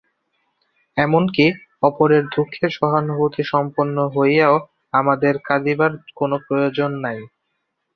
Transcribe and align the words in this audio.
এমন 0.97 1.23
কি, 1.35 1.45
অপরের 1.83 2.23
দুঃখে 2.33 2.67
সহানুভূতিসম্পন্ন 2.77 3.97
হইয়াও 4.15 4.55
আমাদের 4.93 5.33
কাঁদিবার 5.47 5.91
কোন 6.17 6.31
প্রয়োজন 6.45 6.91
নাই। 7.05 7.19